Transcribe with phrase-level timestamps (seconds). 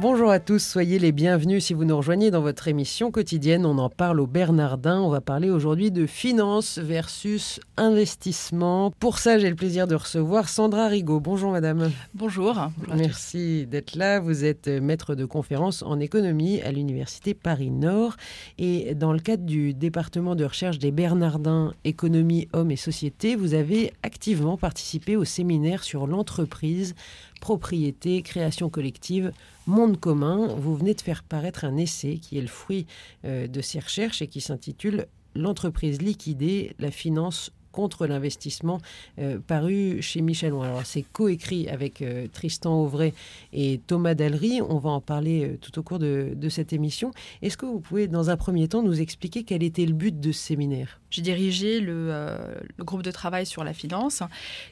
[0.00, 3.66] Bonjour à tous, soyez les bienvenus si vous nous rejoignez dans votre émission quotidienne.
[3.66, 4.98] On en parle au Bernardin.
[4.98, 8.92] On va parler aujourd'hui de finance versus investissement.
[8.98, 11.20] Pour ça, j'ai le plaisir de recevoir Sandra Rigaud.
[11.20, 11.90] Bonjour madame.
[12.14, 12.70] Bonjour.
[12.96, 14.20] Merci d'être là.
[14.20, 18.16] Vous êtes maître de conférence en économie à l'Université Paris-Nord.
[18.56, 23.52] Et dans le cadre du département de recherche des Bernardins économie, hommes et société, vous
[23.52, 26.94] avez activement participé au séminaire sur l'entreprise
[27.40, 29.32] propriété, création collective,
[29.66, 30.48] monde commun.
[30.48, 32.86] Vous venez de faire paraître un essai qui est le fruit
[33.24, 38.80] euh, de ces recherches et qui s'intitule L'entreprise liquidée, la finance contre l'investissement
[39.18, 43.12] euh, paru chez Michel Alors c'est coécrit avec euh, Tristan Auvray
[43.52, 44.60] et Thomas Dallery.
[44.62, 47.12] On va en parler euh, tout au cours de, cette émission.
[47.42, 50.32] Est-ce que vous pouvez dans un premier temps nous expliquer quel était le but de
[50.32, 51.00] ce séminaire?
[51.10, 52.36] J'ai dirigé le,
[52.78, 54.22] groupe de travail sur la finance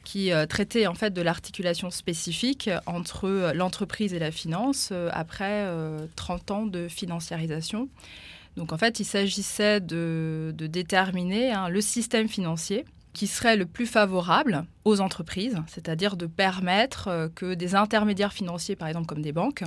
[0.04, 5.66] qui traitait en fait de l'articulation spécifique entre l'entreprise et la finance après
[6.16, 7.88] 30 ans de financiarisation.
[8.58, 13.86] Donc en fait, il s'agissait de, déterminer hein, le système financier qui serait le plus
[13.86, 19.32] favorable aux entreprises, c'est-à-dire de permettre euh, que des intermédiaires financiers, par exemple comme des
[19.32, 19.62] banques,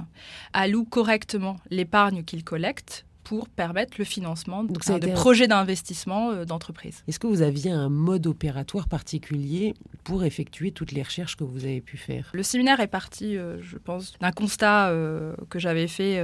[0.54, 7.04] allouent correctement l'épargne qu'ils collectent pour permettre le financement de, projets d'investissement euh, d'entreprises.
[7.08, 11.66] Est-ce que vous aviez un mode opératoire particulier pour effectuer toutes les recherches que vous
[11.66, 12.30] avez pu faire?
[12.34, 16.24] Le séminaire est parti, euh, je pense, d'un constat euh, que j'avais fait,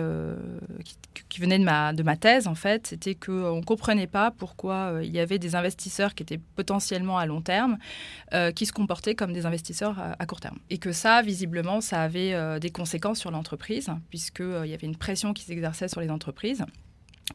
[1.29, 4.99] qui, venait de ma, de ma thèse en fait, c'était qu'on ne comprenait pas pourquoi
[5.03, 7.77] il y avait des investisseurs qui étaient potentiellement à long terme,
[8.55, 10.57] qui se comportaient comme des investisseurs à, à, court terme.
[10.69, 15.33] Et que ça, visiblement, ça avait des conséquences sur l'entreprise, puisqu'il y avait une pression
[15.33, 16.65] qui s'exerçait sur les entreprises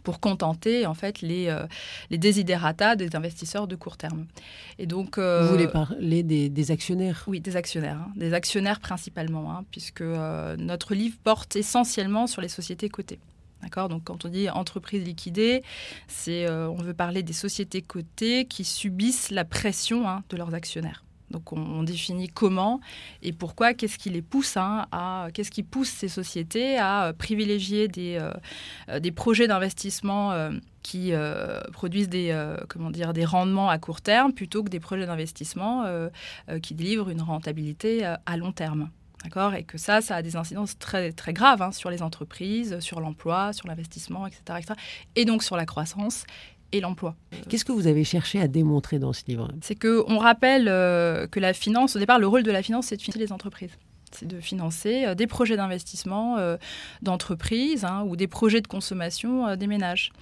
[0.02, 1.66] pour contenter en fait les, euh,
[2.10, 4.26] les desiderata des investisseurs de court terme.
[4.78, 7.24] Et donc, euh, Vous voulez parler des, actionnaires?
[7.26, 8.12] Oui, des actionnaires, hein.
[8.16, 13.20] des actionnaires principalement, hein, puisque euh, notre livre porte essentiellement sur les sociétés cotées.
[13.62, 13.88] D'accord?
[13.88, 15.62] Donc, quand on dit entreprise liquidée,
[16.08, 21.04] c'est on veut parler des sociétés cotées qui subissent la pression hein, de leurs actionnaires.
[21.32, 22.80] Donc on, définit comment
[23.22, 27.12] et pourquoi, qu'est-ce qui les pousse hein, à, qu'est-ce qui pousse ces sociétés à euh,
[27.12, 28.32] privilégier des, euh,
[28.88, 30.12] euh, des projets d'investissement
[30.82, 31.12] qui
[31.72, 32.36] produisent des,
[32.68, 35.84] comment dire, des rendements à court terme plutôt que des projets d'investissement
[36.60, 38.90] qui délivrent une rentabilité à long terme.
[39.22, 39.54] D'accord?
[39.54, 43.00] Et que ça, ça a des incidences très, très graves hein, sur les entreprises, sur
[43.00, 44.60] l'emploi, sur l'investissement, etc.
[45.14, 46.24] Et donc sur la croissance
[46.72, 47.14] et l'emploi.
[47.48, 49.48] Qu'est-ce que vous avez cherché à démontrer dans ce livre?
[49.60, 52.96] C'est qu'on rappelle euh, que la finance, au départ, le rôle de la finance, c'est
[52.96, 53.72] de financer les entreprises
[54.14, 56.58] c'est de financer euh, des projets d'investissement euh,
[57.00, 60.12] d'entreprises hein, ou des projets de consommation des ménages.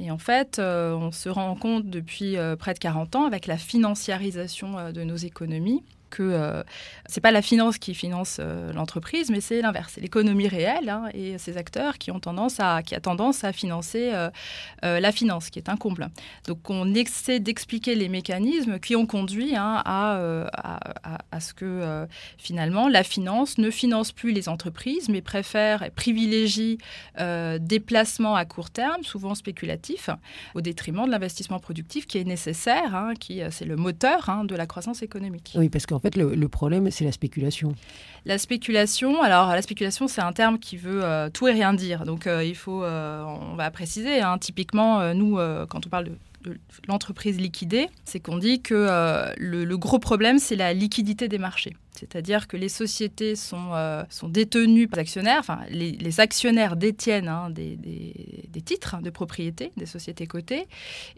[0.00, 4.90] Et en fait, on se rend compte depuis près de 40 ans, avec la financiarisation
[4.90, 6.62] de nos économies, que euh,
[7.06, 11.08] c'est pas la finance qui finance euh, l'entreprise, mais c'est l'inverse, c'est l'économie réelle hein,
[11.12, 14.30] et ces acteurs qui ont tendance à qui a tendance à financer euh,
[14.82, 16.08] la finance, qui est un comble.
[16.46, 20.46] Donc on essaie d'expliquer les mécanismes qui ont conduit hein, à,
[21.32, 22.06] à, ce que
[22.38, 26.78] finalement la finance ne finance plus les entreprises, mais préfère et privilégie
[27.18, 30.10] des placements à court terme, souvent spéculatifs,
[30.54, 34.04] au détriment de l'investissement productif qui est nécessaire, hein, qui c'est le moteur
[34.44, 35.54] de la croissance économique.
[35.56, 37.74] Oui, parce qu'en fait, le, problème, c'est la spéculation.
[38.24, 42.04] La spéculation, alors la spéculation, c'est un terme qui veut euh, tout et rien dire.
[42.04, 44.20] Donc, euh, il faut, euh, on va préciser.
[44.20, 44.38] Hein.
[44.38, 45.36] typiquement, nous,
[45.68, 46.10] quand on parle
[46.42, 51.76] de l'entreprise liquidée, c'est qu'on dit que le, gros problème, c'est la liquidité des marchés.
[51.98, 57.28] C'est-à-dire que les sociétés sont, euh, sont détenues par les actionnaires, enfin les, actionnaires détiennent
[57.28, 60.66] hein, des, des, titres de propriété des sociétés cotées,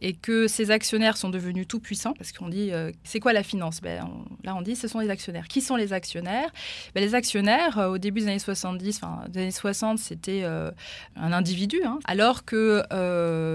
[0.00, 3.42] et que ces actionnaires sont devenus tout puissants, parce qu'on dit, euh, c'est quoi la
[3.42, 3.80] finance?
[3.80, 4.04] Ben,
[4.42, 5.48] Là, on dit, ce sont les actionnaires.
[5.48, 6.50] Qui sont les actionnaires?
[6.94, 11.32] Ben, Les actionnaires, euh, au début des années 70, enfin des années 60, c'était un
[11.32, 12.82] individu, hein, alors que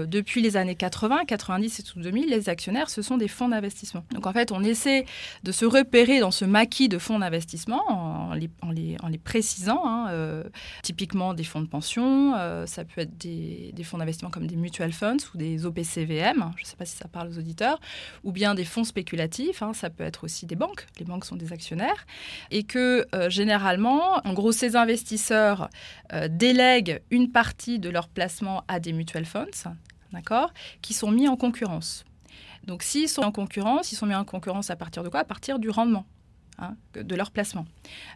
[0.06, 4.04] depuis les années 80, 90 et tout 2000, les actionnaires, ce sont des fonds d'investissement.
[4.12, 5.04] Donc en fait, on essaie
[5.42, 8.50] de se repérer dans ce maquis de fonds d'investissement en les,
[9.02, 9.82] en les, précisant.
[9.84, 10.44] Hein, euh,
[10.82, 14.56] typiquement des fonds de pension, euh, ça peut être des, des fonds d'investissement comme des
[14.56, 17.80] mutual funds ou des OPCVM, je ne sais pas si ça parle aux auditeurs,
[18.24, 21.36] ou bien des fonds spéculatifs, hein, ça peut être aussi des banques, les banques sont
[21.36, 22.06] des actionnaires,
[22.50, 25.68] et que euh, généralement, en gros, ces investisseurs
[26.30, 29.46] délèguent une partie de leur placement à des mutual funds,
[30.12, 32.04] d'accord, qui sont mis en concurrence.
[32.64, 35.20] Donc s'ils sont en concurrence, ils sont mis en concurrence à partir de quoi?
[35.20, 36.06] À partir du rendement.
[36.58, 37.66] Hein, de leur placement.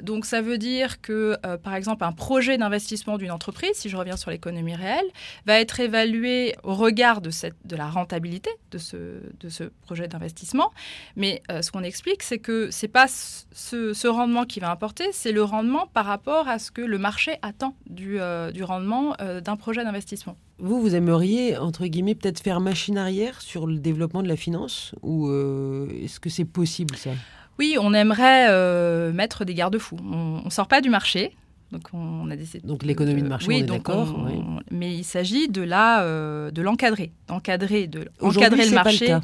[0.03, 3.97] Donc ça veut dire que, euh, par exemple, un projet d'investissement d'une entreprise, si je
[3.97, 5.07] reviens sur l'économie réelle,
[5.47, 7.31] va être évalué au regard de,
[7.71, 10.73] la rentabilité de ce, projet d'investissement.
[11.17, 15.05] Mais euh, ce qu'on explique, c'est que ce n'est pas ce, rendement qui va importer,
[15.13, 19.57] c'est le rendement par rapport à ce que le marché attend du, euh, rendement d'un
[19.57, 20.37] projet d'investissement.
[20.59, 24.95] Vous, vous aimeriez, entre guillemets, peut-être faire machine arrière sur le développement de la finance
[25.03, 27.11] Ou euh, est-ce que c'est possible, ça?
[27.59, 29.99] Oui, on aimerait euh, mettre des garde-fous.
[30.03, 31.35] On ne sort pas du marché.
[31.73, 34.15] Donc, on a décidé donc l'économie de marché, oui, on d'accord.
[34.17, 34.61] on- oui.
[34.71, 39.07] Mais il s'agit de la, euh, de l'encadrer, d'encadrer, de encadrer le pas marché.
[39.07, 39.21] cas.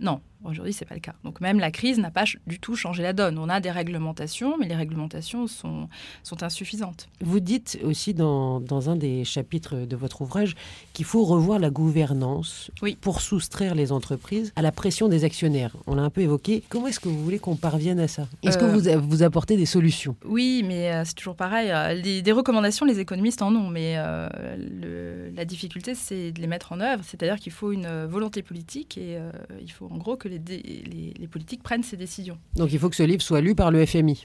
[0.00, 1.14] Non, aujourd'hui c'est pas le cas.
[1.24, 3.38] Donc même la crise n'a pas du tout changé la donne.
[3.38, 5.88] On a des réglementations, mais les réglementations sont,
[6.22, 7.08] sont insuffisantes.
[7.20, 10.54] Vous dites aussi dans, dans un des chapitres de votre ouvrage
[10.92, 12.96] qu'il faut revoir la gouvernance Oui.
[13.00, 15.76] pour soustraire les entreprises à la pression des actionnaires.
[15.86, 16.62] On l'a un peu évoqué.
[16.68, 18.26] Comment est-ce que vous voulez qu'on parvienne à ça?
[18.42, 20.16] Est-ce que Euh, vous, vous apportez des solutions?
[20.24, 21.70] Oui, mais euh, c'est toujours pareil.
[21.70, 26.40] euh, les- des recommandations, les économistes en ont, mais euh, le- la difficulté, c'est de
[26.40, 27.02] les mettre en œuvre.
[27.04, 29.30] C'est-à-dire qu'il faut une volonté politique et euh,
[29.60, 32.38] il faut en gros que les, dé- les- les politiques prennent ces décisions.
[32.56, 34.24] Donc il faut que ce livre soit lu par le FMI.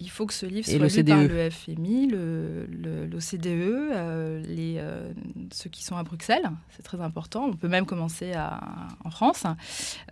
[0.00, 1.28] Il faut que ce livre soit lu par CDE.
[1.30, 5.12] le FMI, le- le- l'OCDE, euh, les, euh,
[5.52, 6.50] ceux qui sont à Bruxelles.
[6.70, 7.44] C'est très important.
[7.46, 8.60] On peut même commencer à-
[9.04, 9.44] en France.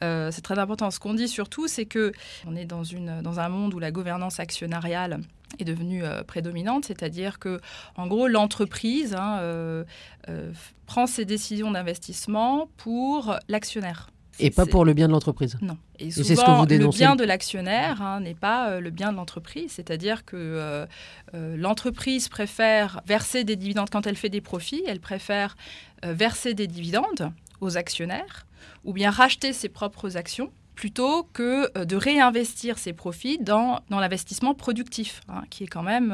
[0.05, 0.89] Euh, c'est très important.
[0.93, 2.13] Ce qu'on dit surtout, c'est que
[2.47, 5.19] on est dans, une, dans un monde où la gouvernance actionnariale
[5.59, 7.61] est devenue euh, prédominante, c'est-à-dire que,
[7.97, 9.85] en gros, l'entreprise hein, euh,
[10.29, 10.53] euh,
[10.87, 14.11] prend ses décisions d'investissement pour l'actionnaire.
[14.39, 15.59] Et pas pour le bien de l'entreprise.
[15.61, 15.77] non.
[15.99, 16.99] Et c'est ce que vous le dénoncez.
[16.99, 19.73] bien de l'actionnaire hein, n'est pas euh, le bien de l'entreprise.
[19.73, 20.87] C'est-à-dire que euh,
[21.35, 24.83] euh, l'entreprise préfère verser des dividendes quand elle fait des profits.
[24.87, 25.57] Elle préfère
[26.03, 28.47] verser des dividendes aux actionnaires
[28.85, 34.55] ou bien racheter ses propres actions plutôt que de réinvestir ses profits dans, dans l'investissement
[34.55, 36.09] productif, hein, qui est quand même...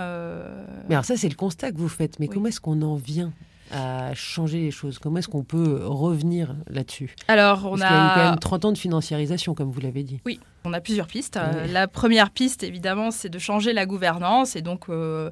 [0.88, 2.19] Mais alors ça, c'est le constat que vous faites.
[2.19, 2.35] Mais Oui.
[2.35, 3.32] comment est-ce qu'on en vient
[3.73, 8.00] à changer les choses Comment est-ce qu'on peut revenir là-dessus Alors, on Parce qu'il y
[8.00, 8.31] a eu quand a...
[8.31, 10.20] même 30 ans de financiarisation, comme vous l'avez dit.
[10.65, 11.38] On a plusieurs pistes.
[11.38, 11.73] Oui.
[11.73, 14.56] La première piste, évidemment, c'est de changer la gouvernance.
[14.56, 15.31] Et donc, euh,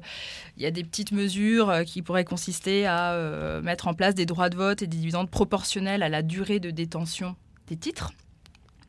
[0.57, 4.15] il y a des petites mesures euh, qui pourraient consister à euh, mettre en place
[4.15, 7.35] des droits de vote et des dividendes proportionnels à la durée de détention
[7.67, 8.11] des titres.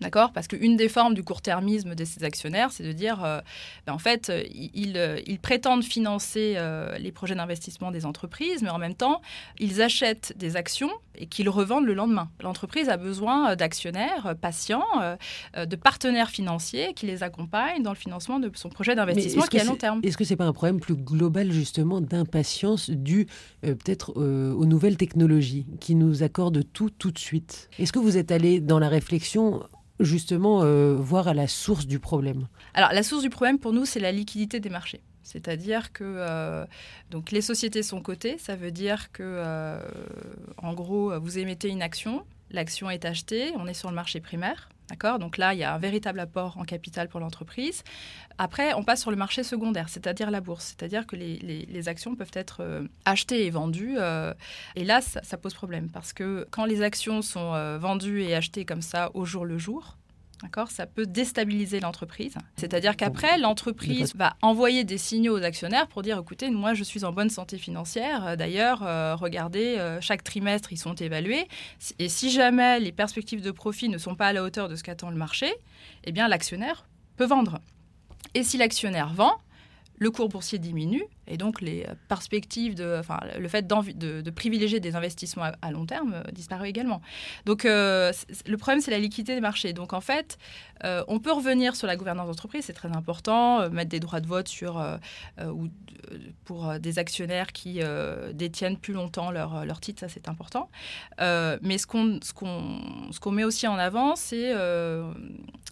[0.01, 0.33] D'accord?
[0.33, 3.41] Parce qu'une des formes du court-termisme de ces actionnaires, c'est de dire, euh,
[3.87, 8.63] ben, en fait, euh, ils, euh, ils prétendent financer euh, les projets d'investissement des entreprises,
[8.63, 9.21] mais en même temps,
[9.59, 12.31] ils achètent des actions et qu'ils revendent le lendemain.
[12.43, 18.39] L'entreprise a besoin d'actionnaires patients, euh, de partenaires financiers qui les accompagnent dans le financement
[18.39, 20.01] de son projet d'investissement qui est à long terme.
[20.05, 23.25] Est-ce que c'est pas un problème plus global justement d'impatience euh,
[23.61, 27.69] peut-être aux nouvelles technologies qui nous accordent tout tout de suite?
[27.81, 29.65] Est-ce que vous êtes allé dans la réflexion
[30.01, 33.85] justement euh, voir à la source du problème Alors, la source du problème pour nous,
[33.85, 35.01] c'est la liquidité des marchés.
[35.23, 36.65] C'est-à-dire que euh,
[37.33, 39.81] les sociétés sont cotées, ça veut dire que, euh,
[40.57, 44.71] en gros, vous émettez une action, l'action est achetée, on est sur le marché primaire.
[44.89, 45.19] D'accord?
[45.19, 47.83] Donc là, il y a un véritable apport en capital pour l'entreprise.
[48.39, 50.77] Après, on passe sur le marché secondaire, c'est-à-dire la bourse.
[50.77, 53.97] C'est-à-dire que les, actions peuvent être euh, achetées et vendues.
[53.99, 54.33] euh,
[54.77, 58.35] et là, ça, ça pose problème parce que quand les actions sont euh, vendues et
[58.35, 59.97] achetées comme ça au jour le jour,
[60.43, 60.71] D'accord?
[60.71, 62.35] Ça peut déstabiliser l'entreprise.
[62.57, 67.05] C'est-à-dire qu'après, l'entreprise va envoyer des signaux aux actionnaires pour dire écoutez, moi, je suis
[67.05, 68.27] en bonne santé financière.
[68.27, 71.49] Euh, D'ailleurs, euh, regardez, euh, chaque trimestre, ils sont évalués.
[71.99, 74.85] Et si jamais les perspectives de profit ne sont pas à la hauteur de ce
[74.85, 75.53] qu'attend le marché,
[76.05, 77.59] eh bien, l'actionnaire peut vendre.
[78.35, 79.39] Et si l'actionnaire vend,
[79.97, 85.51] le cours boursier diminue et donc les perspectives enfin, le fait de, privilégier des investissements
[85.63, 87.01] à, long terme euh, disparaît également.
[87.45, 88.13] Donc euh,
[88.47, 89.73] le problème c'est la liquidité des marchés.
[89.73, 90.39] Donc en fait,
[90.85, 94.27] euh, on peut revenir sur la gouvernance d'entreprise, c'est très important, mettre des droits de
[94.27, 94.83] vote sur
[95.45, 95.69] ou
[96.45, 97.81] pour des actionnaires qui
[98.33, 100.71] détiennent plus longtemps leur, leur titre, ça c'est important.
[101.19, 102.81] Mais ce qu'on qu'on
[103.21, 104.53] qu'on met aussi en avant, c'est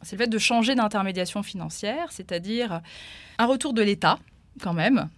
[0.02, 2.80] c'est le fait de changer d'intermédiation financière, c'est-à-dire
[3.38, 4.18] un retour de l'État,
[4.60, 5.08] quand même,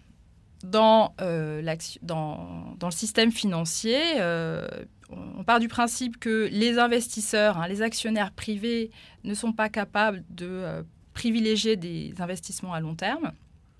[0.62, 1.62] dans, euh,
[2.02, 4.00] dans, dans le système financier.
[4.16, 4.66] euh,
[5.10, 8.90] on part du principe que les investisseurs, hein, les actionnaires privés
[9.24, 10.82] ne sont pas capables de euh,
[11.14, 13.32] privilégier des investissements à long terme.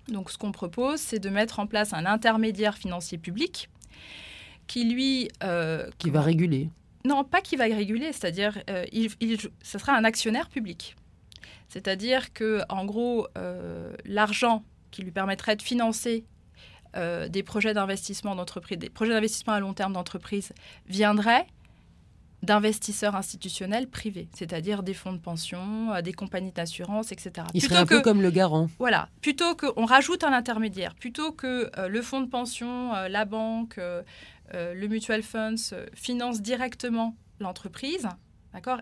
[0.09, 3.69] Donc ce qu'on propose, c'est de mettre en place un intermédiaire financier public
[4.67, 5.29] qui, lui...
[5.99, 6.71] qui va réguler
[7.05, 8.59] non, pas qui va réguler, c'est-à-dire
[8.93, 10.97] il, il- ce sera un actionnaire public.
[11.69, 13.29] C'est-à-dire que en gros,
[14.05, 16.25] l'argent qui lui permettrait de financer
[16.97, 20.53] euh, des projets d'investissement d'entreprise, des projets d'investissement à long terme d'entreprise,
[20.87, 21.47] viendrait
[22.43, 27.47] d'investisseurs institutionnels privés, c'est-à-dire des fonds de pension, euh, des compagnies d'assurance, etc.
[27.55, 28.69] Il serait un peu comme le garant.
[28.79, 33.25] Voilà, plutôt qu'on rajoute un intermédiaire, plutôt que euh, le fonds de pension, euh, la
[33.25, 33.81] banque,
[34.55, 38.09] le mutual funds finance directement l'entreprise,
[38.55, 38.81] d'accord?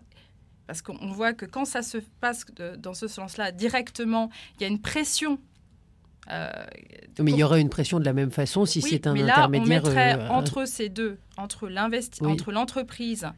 [0.68, 2.44] Parce qu'on voit que quand ça se passe
[2.78, 5.40] dans ce sens-là directement, il y a une pression
[6.30, 6.50] euh,
[7.20, 9.46] mais il y aurait une pression de la même façon si c'est un mais là,
[9.46, 11.68] On mettrait euh, entre ces deux, entre
[12.50, 13.28] l'entreprise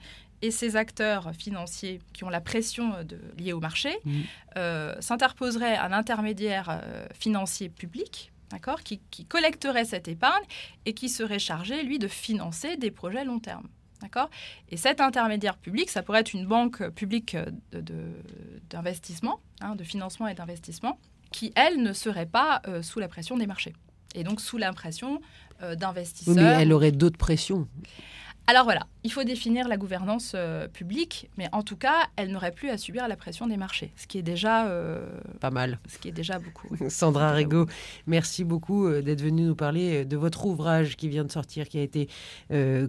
[0.40, 4.20] et ces acteurs financiers qui ont la pression de, liée au marché, mm.
[4.56, 6.82] euh, s'interposerait un intermédiaire
[7.18, 8.32] financier public.
[8.50, 10.42] D'accord, qui, collecterait cette épargne
[10.86, 13.68] et qui serait chargé, lui, de financer des projets long terme.
[14.00, 14.30] D'accord
[14.70, 17.36] Et cet intermédiaire public, ça pourrait être une banque publique
[18.70, 20.98] d'investissement, de, hein, de financement et d'investissement,
[21.30, 23.74] qui, elle, ne serait pas euh, sous la pression des marchés.
[24.14, 25.20] Et donc sous l'impression
[25.62, 26.34] euh, d'investisseurs.
[26.34, 27.68] mais elle aurait d'autres pressions.
[28.46, 32.52] Alors voilà, il faut définir la gouvernance euh, publique, mais en tout cas, elle n'aurait
[32.52, 35.00] plus à subir la pression des marchés, ce qui est déjà euh,
[35.40, 35.78] pas mal.
[35.88, 36.68] Ce qui est déjà beaucoup.
[36.90, 37.64] Sandra Rego,
[38.06, 41.78] merci beaucoup euh, d'être venue nous parler de votre ouvrage qui vient de sortir, qui
[41.78, 42.10] a été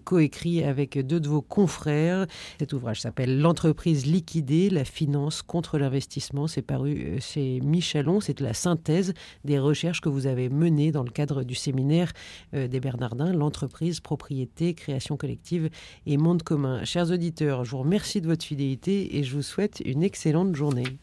[0.04, 2.28] coécrit avec deux de vos confrères.
[2.60, 6.48] Cet ouvrage s'appelle L'entreprise liquidée, la finance contre l'investissement.
[6.48, 8.20] C'est paru chez Michelon.
[8.20, 9.14] C'est la synthèse
[9.46, 12.12] des recherches que vous avez menées dans le cadre du séminaire
[12.52, 15.70] des Bernardins, l'entreprise, propriété, création collective
[16.10, 16.84] et monde commun.
[16.86, 21.00] Chers auditeurs, je vous remercie de votre fidélité et je vous souhaite une excellente journée.